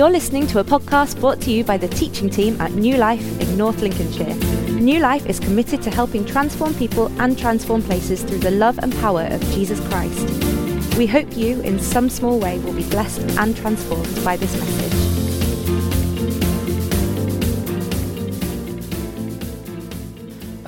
[0.00, 3.38] You're listening to a podcast brought to you by the teaching team at New Life
[3.38, 4.34] in North Lincolnshire.
[4.80, 8.94] New Life is committed to helping transform people and transform places through the love and
[8.94, 10.96] power of Jesus Christ.
[10.96, 15.09] We hope you, in some small way, will be blessed and transformed by this message.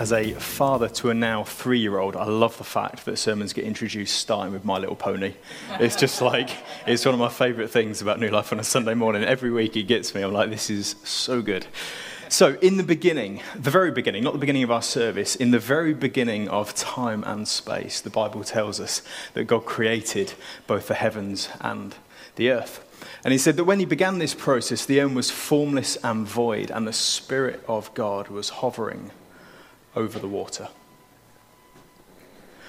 [0.02, 3.52] As a father to a now three year old, I love the fact that sermons
[3.52, 5.34] get introduced starting with My Little Pony.
[5.78, 6.50] It's just like,
[6.88, 9.22] it's one of my favourite things about New Life on a Sunday morning.
[9.22, 10.22] Every week it gets me.
[10.22, 11.66] I'm like, this is so good.
[12.28, 15.60] So, in the beginning, the very beginning, not the beginning of our service, in the
[15.60, 19.02] very beginning of time and space, the Bible tells us
[19.34, 20.32] that God created
[20.66, 21.94] both the heavens and
[22.34, 22.84] the earth.
[23.22, 26.72] And he said that when he began this process, the earth was formless and void,
[26.72, 29.12] and the Spirit of God was hovering
[29.94, 30.68] over the water.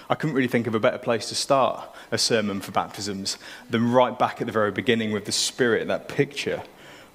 [0.09, 3.37] I couldn't really think of a better place to start a sermon for baptisms
[3.69, 6.63] than right back at the very beginning with the Spirit, that picture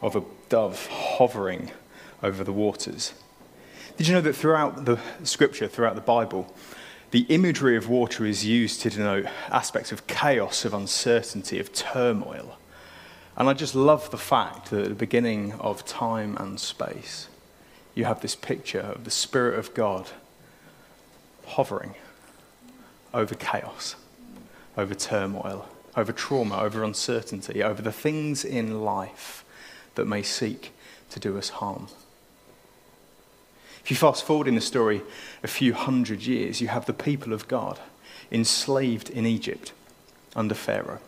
[0.00, 1.70] of a dove hovering
[2.22, 3.12] over the waters.
[3.96, 6.54] Did you know that throughout the scripture, throughout the Bible,
[7.10, 12.58] the imagery of water is used to denote aspects of chaos, of uncertainty, of turmoil?
[13.36, 17.28] And I just love the fact that at the beginning of time and space,
[17.98, 20.08] you have this picture of the Spirit of God
[21.46, 21.96] hovering
[23.12, 23.96] over chaos,
[24.76, 29.44] over turmoil, over trauma, over uncertainty, over the things in life
[29.96, 30.72] that may seek
[31.10, 31.88] to do us harm.
[33.82, 35.02] If you fast forward in the story
[35.42, 37.80] a few hundred years, you have the people of God
[38.30, 39.72] enslaved in Egypt
[40.36, 41.00] under Pharaoh.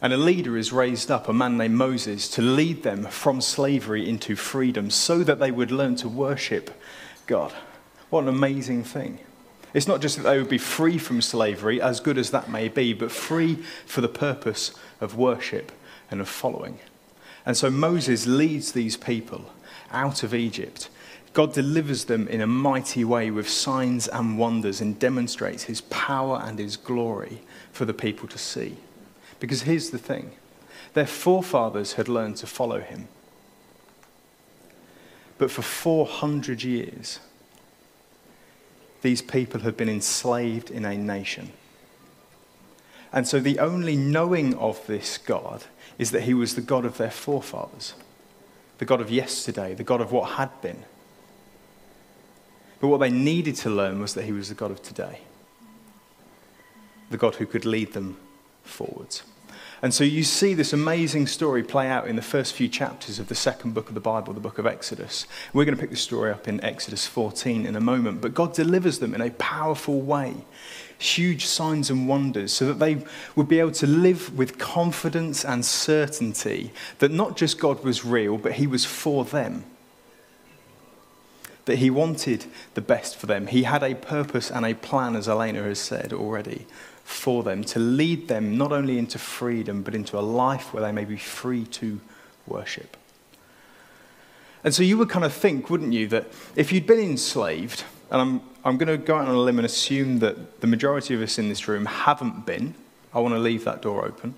[0.00, 4.08] And a leader is raised up, a man named Moses, to lead them from slavery
[4.08, 6.70] into freedom so that they would learn to worship
[7.26, 7.52] God.
[8.10, 9.18] What an amazing thing.
[9.74, 12.68] It's not just that they would be free from slavery, as good as that may
[12.68, 13.56] be, but free
[13.86, 15.72] for the purpose of worship
[16.10, 16.78] and of following.
[17.44, 19.52] And so Moses leads these people
[19.90, 20.88] out of Egypt.
[21.32, 26.40] God delivers them in a mighty way with signs and wonders and demonstrates his power
[26.42, 28.76] and his glory for the people to see.
[29.40, 30.32] Because here's the thing
[30.94, 33.08] their forefathers had learned to follow him.
[35.36, 37.20] But for 400 years,
[39.02, 41.52] these people had been enslaved in a nation.
[43.12, 45.64] And so the only knowing of this God
[45.98, 47.94] is that he was the God of their forefathers,
[48.78, 50.84] the God of yesterday, the God of what had been.
[52.80, 55.20] But what they needed to learn was that he was the God of today,
[57.10, 58.16] the God who could lead them
[58.68, 59.22] forwards.
[59.80, 63.28] And so you see this amazing story play out in the first few chapters of
[63.28, 65.26] the second book of the Bible, the book of Exodus.
[65.52, 68.54] We're going to pick the story up in Exodus 14 in a moment, but God
[68.54, 70.34] delivers them in a powerful way,
[70.98, 73.04] huge signs and wonders, so that they
[73.36, 78.36] would be able to live with confidence and certainty that not just God was real,
[78.36, 79.64] but He was for them.
[81.66, 83.46] That He wanted the best for them.
[83.46, 86.66] He had a purpose and a plan, as Elena has said already,
[87.08, 90.92] for them, to lead them not only into freedom, but into a life where they
[90.92, 91.98] may be free to
[92.46, 92.98] worship.
[94.62, 98.20] And so you would kind of think, wouldn't you, that if you'd been enslaved, and
[98.20, 101.22] I'm, I'm going to go out on a limb and assume that the majority of
[101.22, 102.74] us in this room haven't been,
[103.14, 104.34] I want to leave that door open.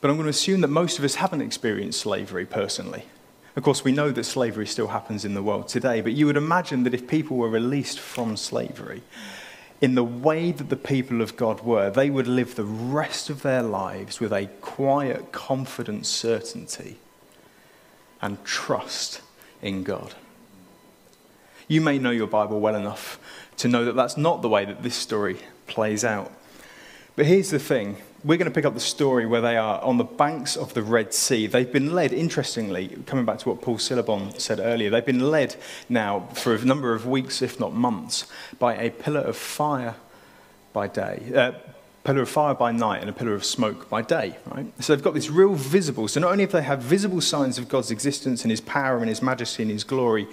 [0.00, 3.04] But I'm going to assume that most of us haven't experienced slavery personally.
[3.54, 6.36] Of course, we know that slavery still happens in the world today, but you would
[6.36, 9.02] imagine that if people were released from slavery,
[9.82, 13.42] in the way that the people of God were, they would live the rest of
[13.42, 16.98] their lives with a quiet, confident certainty
[18.22, 19.20] and trust
[19.60, 20.14] in God.
[21.66, 23.18] You may know your Bible well enough
[23.56, 26.30] to know that that's not the way that this story plays out.
[27.16, 29.98] But here's the thing we're going to pick up the story where they are on
[29.98, 31.48] the banks of the Red Sea.
[31.48, 35.56] They've been led, interestingly, coming back to what Paul Silabon said earlier, they've been led
[35.88, 38.26] now for a number of weeks, if not months,
[38.58, 39.96] by a pillar of fire
[40.72, 41.32] by day.
[41.34, 41.52] Uh,
[42.04, 44.66] pillar of fire by night and a pillar of smoke by day, right?
[44.82, 46.06] So they've got this real visible.
[46.06, 49.08] So not only have they had visible signs of God's existence and his power and
[49.08, 50.28] his majesty and his glory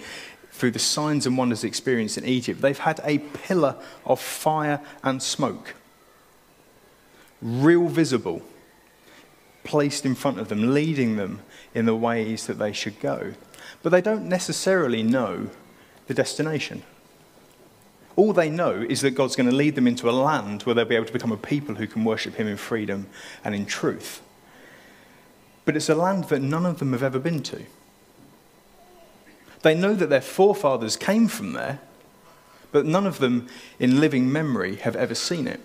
[0.52, 5.22] through the signs and wonders experienced in Egypt, they've had a pillar of fire and
[5.22, 5.74] smoke
[7.42, 8.42] real visible,
[9.64, 11.40] placed in front of them, leading them
[11.74, 13.34] in the ways that they should go.
[13.82, 15.48] But they don't necessarily know
[16.06, 16.82] the destination.
[18.16, 20.84] All they know is that God's going to lead them into a land where they'll
[20.84, 23.06] be able to become a people who can worship Him in freedom
[23.44, 24.20] and in truth.
[25.64, 27.64] But it's a land that none of them have ever been to.
[29.62, 31.80] They know that their forefathers came from there,
[32.72, 33.46] but none of them
[33.78, 35.60] in living memory have ever seen it.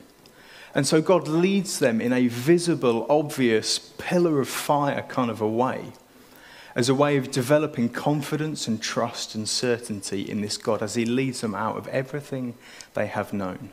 [0.76, 5.48] And so God leads them in a visible, obvious pillar of fire kind of a
[5.48, 5.94] way,
[6.76, 11.06] as a way of developing confidence and trust and certainty in this God as He
[11.06, 12.56] leads them out of everything
[12.94, 13.70] they have known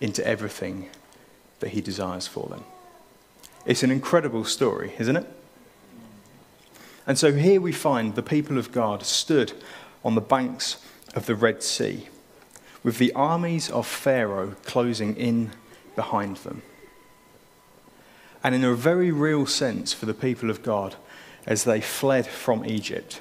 [0.00, 0.88] into everything
[1.58, 2.62] that He desires for them.
[3.66, 5.26] It's an incredible story, isn't it?
[7.04, 9.52] And so here we find the people of God stood
[10.04, 10.76] on the banks
[11.16, 12.08] of the Red Sea
[12.84, 15.50] with the armies of Pharaoh closing in
[15.94, 16.62] behind them.
[18.42, 20.96] And in a very real sense for the people of God,
[21.46, 23.20] as they fled from Egypt,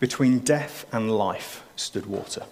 [0.00, 2.44] between death and life stood water.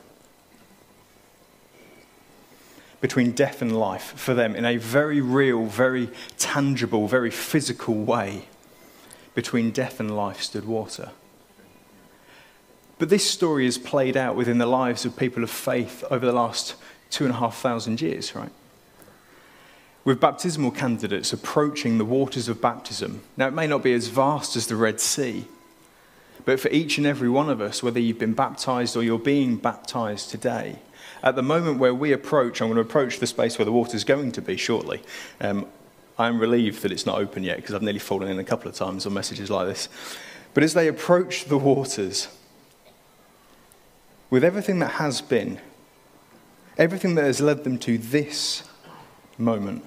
[3.00, 8.46] Between death and life for them, in a very real, very tangible, very physical way,
[9.34, 11.10] between death and life stood water.
[12.98, 16.32] But this story is played out within the lives of people of faith over the
[16.32, 16.76] last
[17.10, 18.52] two and a half thousand years, right?
[20.04, 23.22] With baptismal candidates approaching the waters of baptism.
[23.36, 25.44] Now, it may not be as vast as the Red Sea,
[26.44, 29.56] but for each and every one of us, whether you've been baptized or you're being
[29.56, 30.78] baptized today,
[31.22, 34.02] at the moment where we approach, I'm going to approach the space where the water's
[34.02, 35.02] going to be shortly.
[35.40, 35.66] Um,
[36.18, 38.74] I'm relieved that it's not open yet because I've nearly fallen in a couple of
[38.74, 39.88] times on messages like this.
[40.52, 42.28] But as they approach the waters,
[44.30, 45.60] with everything that has been,
[46.76, 48.64] everything that has led them to this
[49.38, 49.84] moment,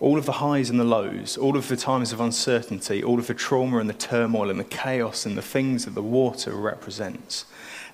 [0.00, 3.26] all of the highs and the lows, all of the times of uncertainty, all of
[3.26, 7.46] the trauma and the turmoil and the chaos and the things that the water represents.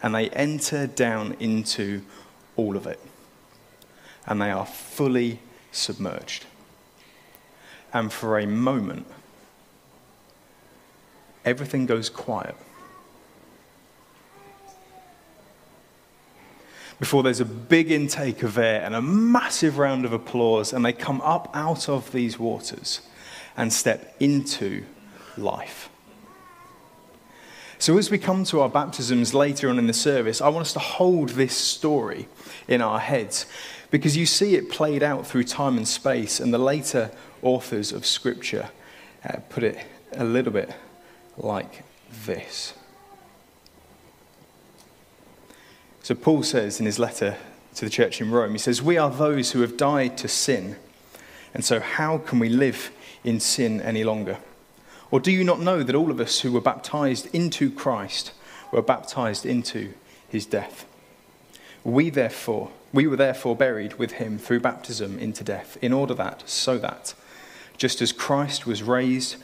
[0.03, 2.03] And they enter down into
[2.57, 3.01] all of it.
[4.27, 5.41] And they are fully
[5.73, 6.45] submerged.
[7.93, 9.07] And for a moment,
[11.45, 12.57] everything goes quiet.
[16.99, 20.93] Before there's a big intake of air and a massive round of applause, and they
[20.93, 23.01] come up out of these waters
[23.57, 24.85] and step into
[25.37, 25.91] life.
[27.79, 30.73] So, as we come to our baptisms later on in the service, I want us
[30.75, 32.29] to hold this story
[32.69, 33.47] in our heads
[33.91, 37.11] because you see it played out through time and space, and the later
[37.43, 38.71] authors of Scripture
[39.29, 39.79] uh, put it
[40.13, 40.75] a little bit
[41.37, 41.83] like
[42.25, 42.75] this.
[46.05, 47.39] So, Paul says in his letter
[47.77, 50.77] to the church in Rome, he says, We are those who have died to sin.
[51.55, 52.91] And so, how can we live
[53.25, 54.37] in sin any longer?
[55.11, 58.33] Or do you not know that all of us who were baptized into Christ
[58.71, 59.95] were baptized into
[60.29, 60.85] his death?
[61.85, 66.47] We therefore, we were therefore buried with him through baptism into death, in order that,
[66.47, 67.15] so that,
[67.79, 69.37] just as Christ was raised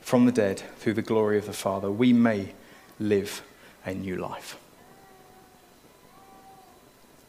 [0.00, 2.54] from the dead through the glory of the Father, we may
[2.98, 3.40] live
[3.86, 4.58] a new life.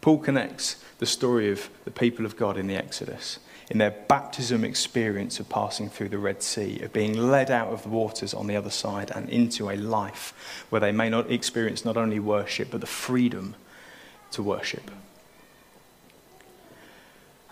[0.01, 4.63] Paul connects the story of the people of God in the Exodus, in their baptism
[4.63, 8.47] experience of passing through the Red Sea, of being led out of the waters on
[8.47, 12.71] the other side and into a life where they may not experience not only worship,
[12.71, 13.55] but the freedom
[14.31, 14.89] to worship.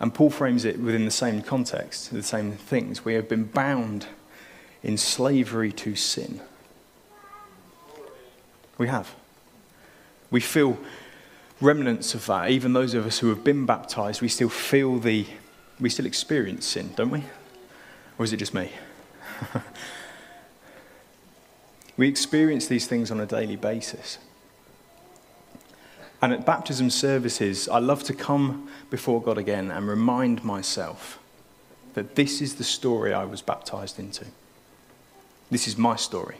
[0.00, 3.04] And Paul frames it within the same context, the same things.
[3.04, 4.06] We have been bound
[4.82, 6.40] in slavery to sin.
[8.78, 9.14] We have.
[10.30, 10.78] We feel
[11.60, 15.26] remnants of that, even those of us who have been baptized, we still feel the,
[15.80, 17.24] we still experience sin, don't we?
[18.18, 18.70] Or is it just me?
[21.96, 24.18] we experience these things on a daily basis.
[26.20, 31.18] And at baptism services, I love to come before God again and remind myself
[31.94, 34.24] that this is the story I was baptized into.
[35.50, 36.36] This is my story.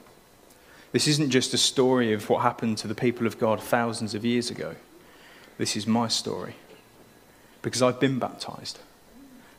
[0.92, 4.24] This isn't just a story of what happened to the people of God thousands of
[4.24, 4.74] years ago.
[5.58, 6.54] This is my story
[7.62, 8.78] because I've been baptized.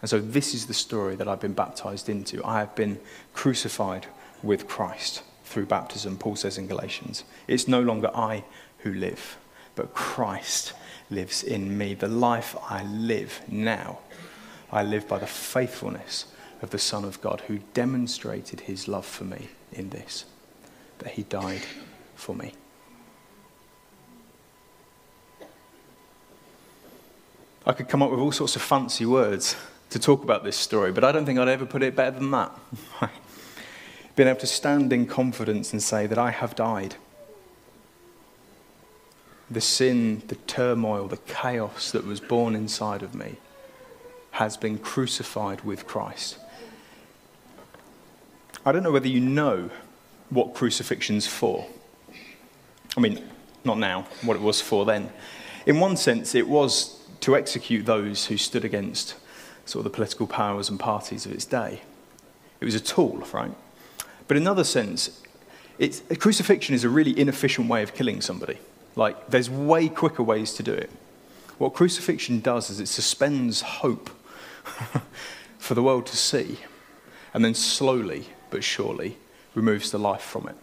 [0.01, 2.43] And so this is the story that I've been baptized into.
[2.45, 2.99] I have been
[3.33, 4.07] crucified
[4.41, 7.25] with Christ through baptism, Paul says in Galatians.
[7.47, 8.45] It's no longer I
[8.79, 9.37] who live,
[9.75, 10.73] but Christ
[11.09, 11.95] lives in me.
[11.95, 13.99] The life I live now,
[14.71, 16.27] I live by the faithfulness
[16.61, 20.25] of the Son of God who demonstrated his love for me in this,
[20.99, 21.63] that he died
[22.15, 22.53] for me.
[27.65, 29.55] I could come up with all sorts of fancy words
[29.89, 32.31] to talk about this story, but I don't think I'd ever put it better than
[32.31, 32.51] that.
[34.15, 36.95] Being able to stand in confidence and say that I have died.
[39.49, 43.37] The sin, the turmoil, the chaos that was born inside of me
[44.31, 46.37] has been crucified with Christ.
[48.65, 49.69] I don't know whether you know
[50.29, 51.65] what crucifixion's for.
[52.95, 53.27] I mean,
[53.63, 55.11] not now, what it was for then.
[55.65, 59.15] In one sense, it was to execute those who stood against
[59.65, 61.81] sort of the political powers and parties of its day.
[62.59, 63.51] It was a tool, right?
[64.27, 65.21] But in another sense,
[65.77, 68.57] it's, crucifixion is a really inefficient way of killing somebody.
[68.95, 70.89] Like, there's way quicker ways to do it.
[71.57, 74.09] What crucifixion does is it suspends hope
[75.57, 76.59] for the world to see,
[77.33, 79.17] and then slowly but surely
[79.55, 80.55] removes the life from it.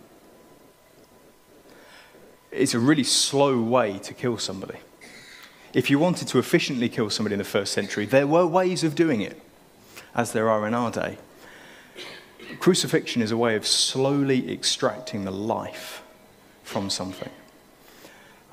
[2.50, 4.78] It's a really slow way to kill somebody.
[5.76, 8.94] If you wanted to efficiently kill somebody in the first century, there were ways of
[8.94, 9.38] doing it,
[10.14, 11.18] as there are in our day.
[12.60, 16.02] Crucifixion is a way of slowly extracting the life
[16.62, 17.28] from something.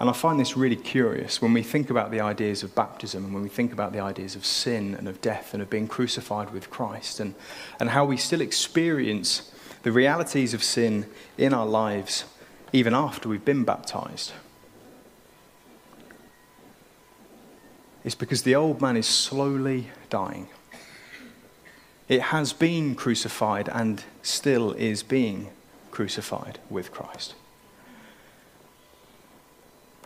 [0.01, 3.33] And I find this really curious when we think about the ideas of baptism and
[3.33, 6.51] when we think about the ideas of sin and of death and of being crucified
[6.51, 7.35] with Christ and,
[7.79, 9.49] and how we still experience
[9.83, 11.05] the realities of sin
[11.37, 12.25] in our lives
[12.73, 14.33] even after we've been baptized.
[18.03, 20.49] It's because the old man is slowly dying.
[22.09, 25.49] It has been crucified and still is being
[25.89, 27.35] crucified with Christ.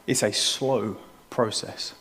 [0.06, 0.98] It's a slow
[1.30, 1.94] process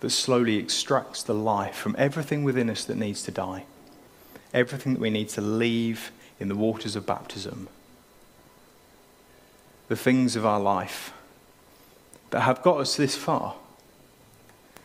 [0.00, 3.64] that slowly extracts the life from everything within us that needs to die,
[4.52, 7.68] everything that we need to leave in the waters of baptism,
[9.88, 11.12] the things of our life
[12.30, 13.54] that have got us this far,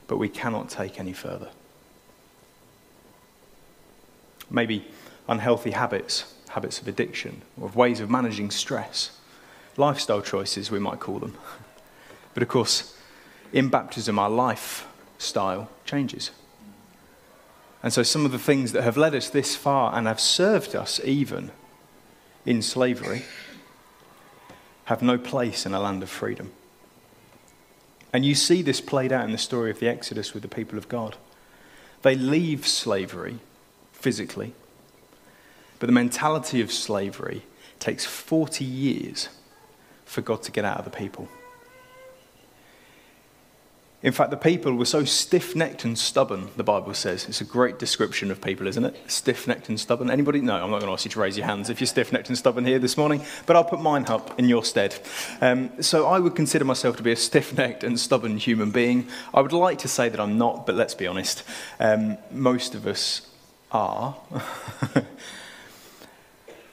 [0.10, 1.50] but we cannot take any further.
[4.50, 4.88] Maybe
[5.28, 9.12] unhealthy habits, habits of addiction, or of ways of managing stress
[9.78, 11.38] lifestyle choices, we might call them.
[12.36, 12.96] But of course,
[13.52, 16.30] in baptism, our lifestyle changes.
[17.82, 20.76] And so, some of the things that have led us this far and have served
[20.76, 21.52] us even
[22.46, 23.24] in slavery
[24.86, 26.52] have no place in a land of freedom.
[28.12, 30.78] And you see this played out in the story of the Exodus with the people
[30.78, 31.18] of God.
[32.02, 33.40] They leave slavery
[33.92, 34.54] physically,
[35.80, 37.44] but the mentality of slavery
[37.80, 39.30] takes 40 years
[40.06, 41.30] for God to get out of the people.
[44.02, 47.28] In fact, the people were so stiff necked and stubborn, the Bible says.
[47.28, 48.96] It's a great description of people, isn't it?
[49.08, 50.10] Stiff necked and stubborn.
[50.10, 50.40] Anybody?
[50.40, 52.30] No, I'm not going to ask you to raise your hands if you're stiff necked
[52.30, 54.98] and stubborn here this morning, but I'll put mine up in your stead.
[55.42, 59.10] Um, so I would consider myself to be a stiff necked and stubborn human being.
[59.34, 61.44] I would like to say that I'm not, but let's be honest.
[61.82, 63.30] Um, most of us
[63.70, 64.16] are.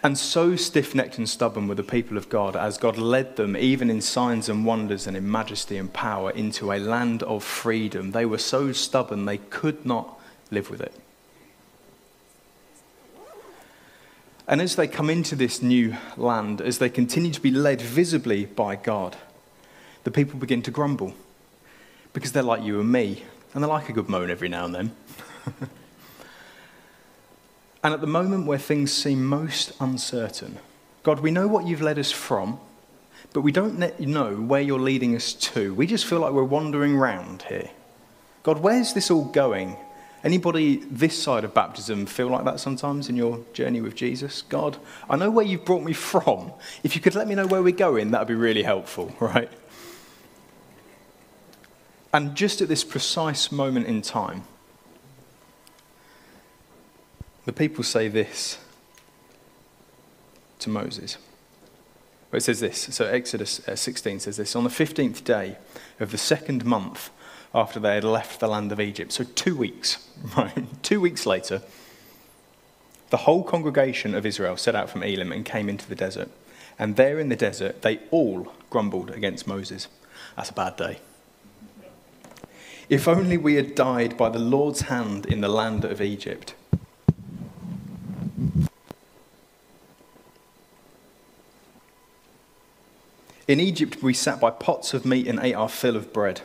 [0.07, 3.57] And so stiff necked and stubborn were the people of God as God led them,
[3.57, 8.13] even in signs and wonders and in majesty and power, into a land of freedom.
[8.13, 10.17] They were so stubborn they could not
[10.53, 10.95] live with it.
[14.47, 18.45] And as they come into this new land, as they continue to be led visibly
[18.47, 19.17] by God,
[20.05, 21.15] the people begin to grumble
[22.13, 24.75] because they're like you and me, and they like a good moan every now and
[24.77, 24.97] then.
[27.83, 30.59] And at the moment where things seem most uncertain,
[31.03, 32.59] God, we know what you've led us from,
[33.33, 35.75] but we don't know where you're leading us to.
[35.75, 37.71] We just feel like we're wandering around here.
[38.43, 39.77] God, where's this all going?
[40.25, 44.43] Anybody this side of baptism feel like that sometimes in your journey with Jesus?
[44.43, 44.77] God,
[45.09, 46.53] I know where you've brought me from.
[46.83, 49.51] If you could let me know where we're going, that would be really helpful, right?
[52.13, 54.45] And just at this precise moment in time,
[57.47, 58.59] the people say this
[60.59, 61.17] to Moses.
[62.31, 62.95] Well, it says this.
[62.95, 64.55] So Exodus uh, 16 says this.
[64.57, 65.57] On the 15th day
[66.01, 67.11] of the second month
[67.55, 70.83] after they had left the land of Egypt, so two weeks, right?
[70.83, 71.63] Two weeks later,
[73.11, 76.29] the whole congregation of Israel set out from Elim and came into the desert.
[76.79, 79.87] And there in the desert, they all grumbled against Moses.
[80.35, 80.99] That's a bad day.
[82.89, 86.55] If only we had died by the Lord's hand in the land of Egypt
[93.49, 96.41] In Egypt, we sat by pots of meat and ate our fill of bread.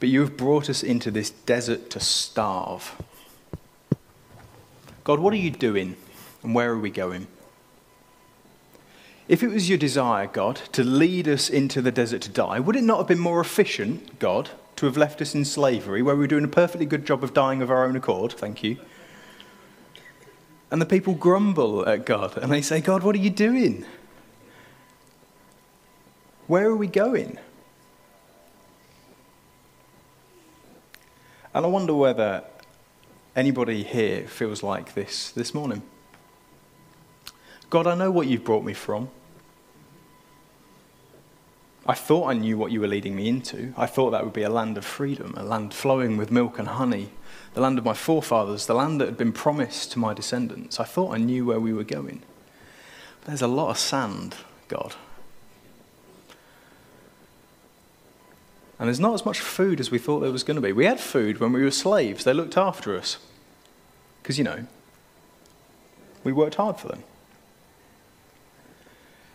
[0.00, 3.00] But you have brought us into this desert to starve.
[5.04, 5.96] God, what are you doing?
[6.42, 7.26] And where are we going?
[9.28, 12.76] If it was your desire, God, to lead us into the desert to die, would
[12.76, 16.20] it not have been more efficient, God, to have left us in slavery where we
[16.20, 18.32] were doing a perfectly good job of dying of our own accord?
[18.32, 18.78] Thank you.
[20.70, 23.84] And the people grumble at God and they say, God, what are you doing?
[26.48, 27.38] Where are we going?
[31.52, 32.42] And I wonder whether
[33.36, 35.82] anybody here feels like this this morning.
[37.68, 39.10] God, I know what you've brought me from.
[41.86, 43.74] I thought I knew what you were leading me into.
[43.76, 46.68] I thought that would be a land of freedom, a land flowing with milk and
[46.68, 47.10] honey,
[47.52, 50.80] the land of my forefathers, the land that had been promised to my descendants.
[50.80, 52.22] I thought I knew where we were going.
[53.20, 54.36] But there's a lot of sand,
[54.68, 54.94] God.
[58.78, 60.72] And there's not as much food as we thought there was going to be.
[60.72, 63.18] We had food when we were slaves, they looked after us.
[64.22, 64.66] Because, you know,
[66.22, 67.02] we worked hard for them.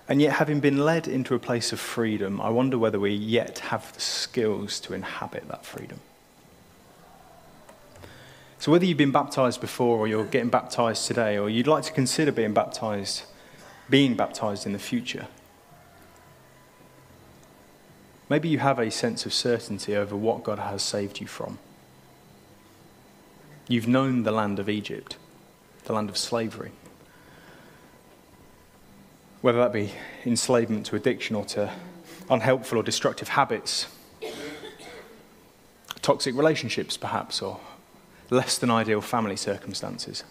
[0.07, 3.59] And yet, having been led into a place of freedom, I wonder whether we yet
[3.59, 5.99] have the skills to inhabit that freedom.
[8.59, 11.91] So, whether you've been baptized before or you're getting baptized today, or you'd like to
[11.91, 13.23] consider being baptized,
[13.89, 15.27] being baptized in the future,
[18.33, 21.59] maybe you have a sense of certainty over what God has saved you from.
[23.67, 25.17] You've known the land of Egypt,
[25.83, 26.71] the land of slavery.
[29.41, 29.91] Whether that be
[30.25, 31.71] enslavement to addiction or to
[32.27, 33.85] unhelpful or destructive habits,
[36.01, 37.59] toxic relationships, perhaps, or
[38.31, 40.23] less than ideal family circumstances.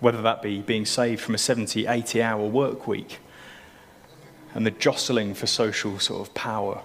[0.00, 3.20] Whether that be being saved from a 70, 80 hour work week
[4.54, 6.82] and the jostling for social sort of power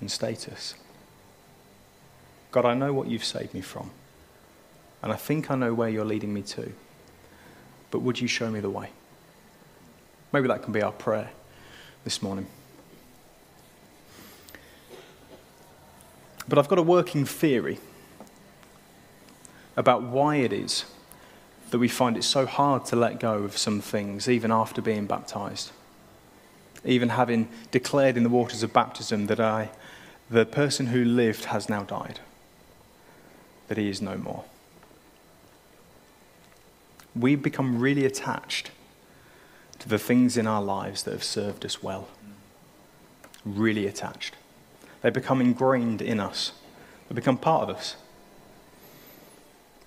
[0.00, 0.74] and status.
[2.52, 3.90] God, I know what you've saved me from.
[5.02, 6.72] And I think I know where you're leading me to.
[7.90, 8.90] But would you show me the way?
[10.32, 11.30] Maybe that can be our prayer
[12.04, 12.46] this morning.
[16.48, 17.78] But I've got a working theory
[19.76, 20.84] about why it is
[21.70, 25.06] that we find it so hard to let go of some things, even after being
[25.06, 25.70] baptized.
[26.84, 29.70] Even having declared in the waters of baptism that I,
[30.30, 32.20] the person who lived has now died,
[33.68, 34.44] that he is no more.
[37.14, 38.70] We become really attached
[39.80, 42.08] to the things in our lives that have served us well.
[43.44, 44.34] Really attached.
[45.02, 46.52] They become ingrained in us,
[47.08, 47.96] they become part of us,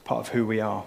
[0.03, 0.83] part of who we are.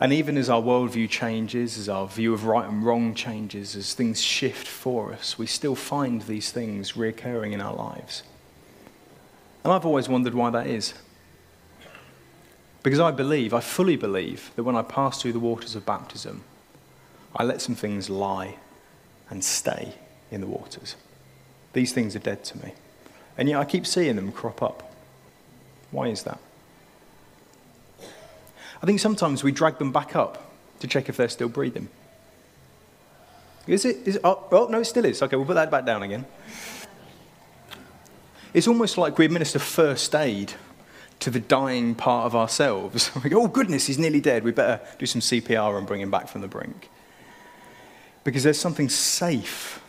[0.00, 3.94] And even as our worldview changes, as our view of right and wrong changes, as
[3.94, 8.22] things shift for us, we still find these things reoccurring in our lives.
[9.62, 10.94] And I've always wondered why that is.
[12.82, 16.44] Because I believe, I fully believe, that when I pass through the waters of baptism,
[17.34, 18.56] I let some things lie
[19.30, 19.94] and stay
[20.30, 20.96] in the waters.
[21.72, 22.74] These things are dead to me.
[23.38, 24.92] And yet I keep seeing them crop up.
[25.90, 26.38] Why is that?
[28.84, 31.88] I think sometimes we drag them back up to check if they're still breathing.
[33.66, 34.06] Is it?
[34.06, 35.22] Is it oh, oh, no, it still is.
[35.22, 36.26] Okay, we'll put that back down again.
[38.52, 40.52] It's almost like we administer first aid
[41.20, 43.10] to the dying part of ourselves.
[43.24, 44.44] we go, oh, goodness, he's nearly dead.
[44.44, 46.90] We better do some CPR and bring him back from the brink.
[48.22, 49.80] Because there's something safe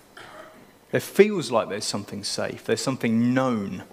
[0.93, 3.83] it feels like there's something safe, there's something known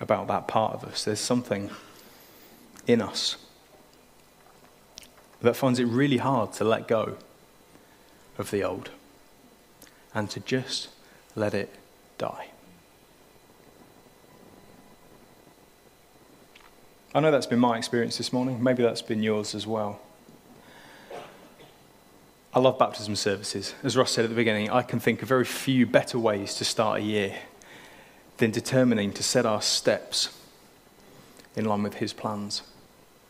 [0.00, 1.70] about that part of us, there's something
[2.88, 3.36] in us
[5.42, 7.16] that finds it really hard to let go
[8.38, 8.90] of the old
[10.14, 10.88] and to just
[11.34, 11.74] let it
[12.18, 12.48] die.
[17.14, 18.62] I know that's been my experience this morning.
[18.62, 20.00] Maybe that's been yours as well.
[22.54, 23.74] I love baptism services.
[23.82, 26.64] As Ross said at the beginning, I can think of very few better ways to
[26.64, 27.34] start a year
[28.38, 30.38] than determining to set our steps
[31.54, 32.62] in line with His plans.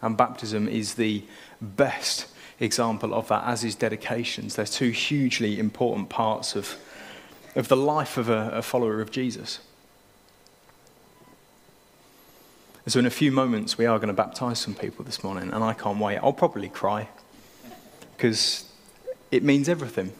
[0.03, 1.23] And baptism is the
[1.61, 2.27] best
[2.59, 4.57] example of that, as is dedications.
[4.57, 6.77] They're two hugely important parts of,
[7.55, 9.61] of the life of a, a follower of Jesus.
[12.87, 15.62] so, in a few moments, we are going to baptize some people this morning, and
[15.62, 16.19] I can't wait.
[16.19, 17.09] I'll probably cry
[18.17, 18.71] because
[19.31, 20.12] it means everything.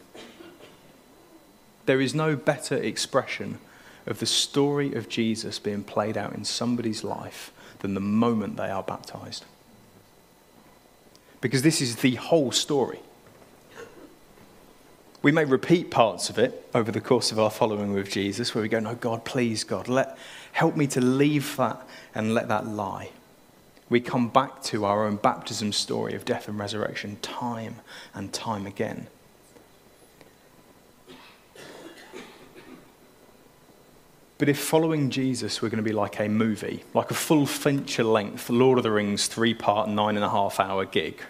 [1.87, 3.59] There is no better expression
[4.07, 8.71] of the story of Jesus being played out in somebody's life than the moment they
[8.71, 9.45] are baptized.
[11.43, 13.01] Because this is the whole story.
[15.21, 18.63] We may repeat parts of it over the course of our following with Jesus, where
[18.63, 20.17] we go, No, God, please, God, let,
[20.53, 23.11] help me to leave that and let that lie
[23.93, 27.77] we come back to our own baptism story of death and resurrection time
[28.15, 29.07] and time again.
[34.43, 38.03] But if following Jesus were going to be like a movie, like a full feature
[38.03, 41.23] length Lord of the Rings three part, nine and a half hour gig,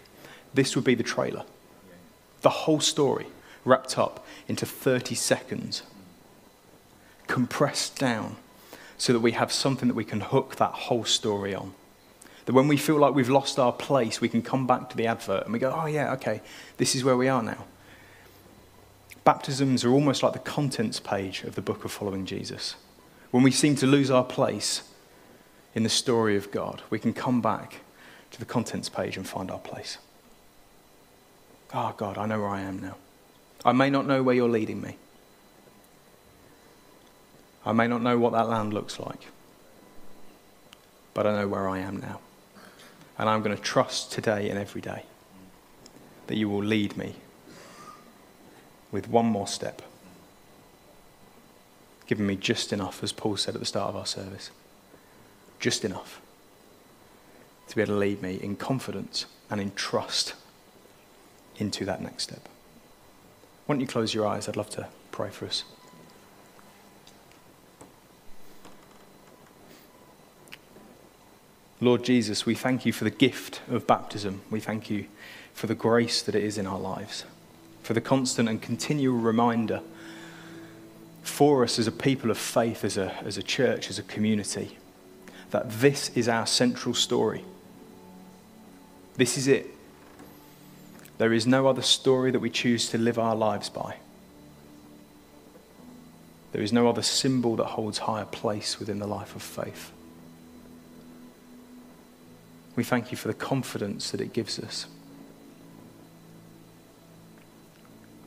[0.54, 1.44] this would be the trailer.
[2.40, 3.26] The whole story
[3.66, 5.82] wrapped up into 30 seconds,
[7.26, 8.36] compressed down
[8.96, 11.74] so that we have something that we can hook that whole story on.
[12.46, 15.06] That when we feel like we've lost our place, we can come back to the
[15.06, 16.40] advert and we go, oh, yeah, okay,
[16.78, 17.66] this is where we are now.
[19.22, 22.74] Baptisms are almost like the contents page of the book of following Jesus.
[23.32, 24.82] When we seem to lose our place
[25.74, 27.80] in the story of God, we can come back
[28.30, 29.98] to the contents page and find our place.
[31.74, 32.96] Oh, God, I know where I am now.
[33.64, 34.98] I may not know where you're leading me.
[37.64, 39.28] I may not know what that land looks like,
[41.14, 42.20] but I know where I am now.
[43.18, 45.04] And I'm going to trust today and every day
[46.26, 47.14] that you will lead me
[48.90, 49.80] with one more step,
[52.12, 54.50] giving me just enough, as Paul said at the start of our service,
[55.60, 56.20] just enough
[57.66, 60.34] to be able to lead me in confidence and in trust
[61.56, 62.50] into that next step.
[63.64, 64.46] Why don't you close your eyes?
[64.46, 65.64] I'd love to pray for us.
[71.80, 74.42] Lord Jesus, we thank you for the gift of baptism.
[74.50, 75.06] We thank you
[75.54, 77.24] for the grace that it is in our lives,
[77.82, 79.80] for the constant and continual reminder
[81.22, 84.76] for us as a people of faith, as a, as a church, as a community,
[85.50, 87.44] that this is our central story.
[89.16, 89.66] This is it.
[91.18, 93.96] There is no other story that we choose to live our lives by.
[96.52, 99.92] There is no other symbol that holds higher place within the life of faith.
[102.74, 104.86] We thank you for the confidence that it gives us.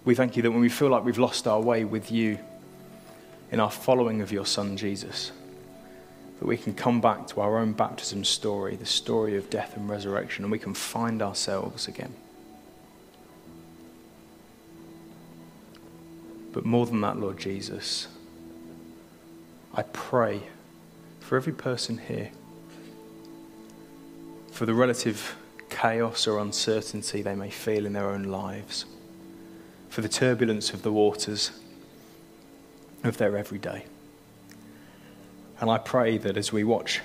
[0.05, 2.37] We thank you that when we feel like we've lost our way with you
[3.51, 5.31] in our following of your Son Jesus,
[6.39, 9.89] that we can come back to our own baptism story, the story of death and
[9.89, 12.13] resurrection, and we can find ourselves again.
[16.51, 18.07] But more than that, Lord Jesus,
[19.73, 20.43] I pray
[21.19, 22.31] for every person here
[24.51, 25.35] for the relative
[25.69, 28.85] chaos or uncertainty they may feel in their own lives,
[29.89, 31.51] for the turbulence of the waters
[33.05, 33.85] of their everyday.
[35.59, 37.01] And I pray that as we watch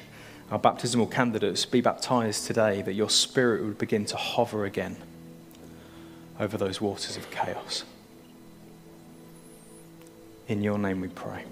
[0.50, 4.96] our baptismal candidates be baptized today, that your spirit would begin to hover again
[6.40, 7.84] over those waters of chaos.
[10.48, 11.44] In your name we pray.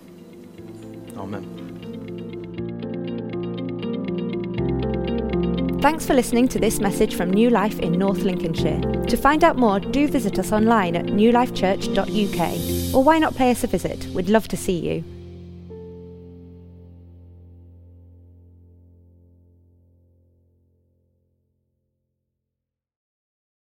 [1.17, 1.68] Amen.
[5.81, 8.81] Thanks for listening to this message from New Life in North Lincolnshire.
[8.81, 12.95] To find out more, do visit us online at newlifechurch.uk.
[12.95, 14.07] Or why not pay us a visit?
[14.07, 15.05] We'd love to see you.